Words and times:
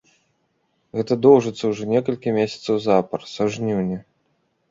Гэта 0.99 1.13
доўжыцца 1.25 1.63
ўжо 1.73 1.83
некалькі 1.93 2.33
месяцаў 2.39 2.75
запар, 2.87 3.19
са 3.35 3.43
жніўня. 3.57 3.99